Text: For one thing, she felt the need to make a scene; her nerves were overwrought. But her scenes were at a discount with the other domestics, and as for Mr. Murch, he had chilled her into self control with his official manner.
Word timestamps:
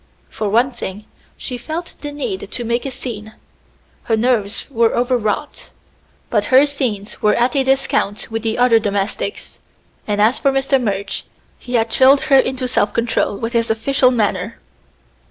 For 0.31 0.49
one 0.49 0.71
thing, 0.71 1.05
she 1.37 1.59
felt 1.59 1.93
the 2.01 2.11
need 2.11 2.49
to 2.49 2.63
make 2.63 2.87
a 2.87 2.89
scene; 2.89 3.33
her 4.05 4.17
nerves 4.17 4.65
were 4.71 4.95
overwrought. 4.95 5.69
But 6.31 6.45
her 6.45 6.65
scenes 6.65 7.21
were 7.21 7.35
at 7.35 7.55
a 7.55 7.63
discount 7.63 8.31
with 8.31 8.41
the 8.41 8.57
other 8.57 8.79
domestics, 8.79 9.59
and 10.07 10.19
as 10.19 10.39
for 10.39 10.51
Mr. 10.51 10.81
Murch, 10.81 11.21
he 11.59 11.75
had 11.75 11.91
chilled 11.91 12.21
her 12.33 12.39
into 12.39 12.67
self 12.67 12.93
control 12.93 13.37
with 13.37 13.53
his 13.53 13.69
official 13.69 14.09
manner. 14.09 14.57